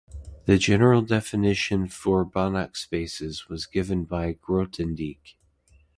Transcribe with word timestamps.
The 0.45 0.57
general 0.57 1.03
definition 1.03 1.87
for 1.87 2.25
Banach 2.25 2.75
spaces 2.75 3.47
was 3.49 3.67
given 3.67 4.05
by 4.05 4.33
Grothendieck. 4.33 5.35